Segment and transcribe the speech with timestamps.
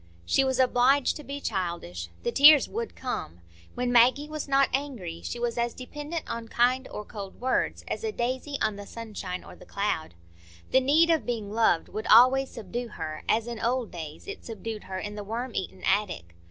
[0.25, 3.41] She was obliged to be childish; the tears would come.
[3.75, 8.03] When Maggie was not angry, she was as dependent on kind or cold words as
[8.03, 10.15] a daisy on the sunshine or the cloud;
[10.71, 14.85] the need of being loved would always subdue her, as, in old days, it subdued
[14.85, 16.33] her in the worm eaten attic.